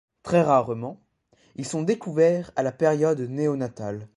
Très 0.23 0.41
rarement, 0.41 0.99
ils 1.57 1.65
sont 1.67 1.83
découverts 1.83 2.49
à 2.55 2.63
la 2.63 2.71
période 2.71 3.19
néo-natale. 3.21 4.07